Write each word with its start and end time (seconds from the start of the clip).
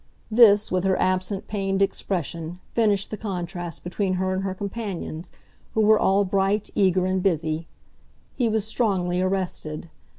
This, 0.31 0.71
with 0.71 0.83
her 0.83 0.99
absent, 0.99 1.47
pained 1.47 1.79
expression, 1.79 2.59
finished 2.73 3.11
the 3.11 3.17
contrast 3.17 3.83
between 3.83 4.13
her 4.13 4.33
and 4.33 4.41
her 4.41 4.55
companions, 4.55 5.29
who 5.75 5.81
were 5.81 5.99
all 5.99 6.25
bright, 6.25 6.71
eager, 6.73 7.05
and 7.05 7.21
busy. 7.21 7.67
He 8.33 8.49
was 8.49 8.65
strongly 8.65 9.21
arrested. 9.21 9.91